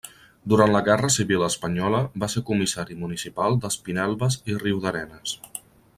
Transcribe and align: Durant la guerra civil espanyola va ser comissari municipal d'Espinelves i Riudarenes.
Durant 0.51 0.71
la 0.75 0.79
guerra 0.87 1.09
civil 1.15 1.43
espanyola 1.47 1.99
va 2.23 2.29
ser 2.35 2.43
comissari 2.47 2.97
municipal 3.03 3.61
d'Espinelves 3.67 4.39
i 4.53 4.57
Riudarenes. 4.65 5.37